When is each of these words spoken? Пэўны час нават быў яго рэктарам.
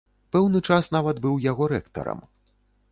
Пэўны 0.35 0.61
час 0.71 0.89
нават 0.97 1.21
быў 1.27 1.39
яго 1.51 1.69
рэктарам. 1.77 2.29